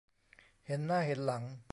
[0.65, 1.43] เห็นหน้าเห็นหลัง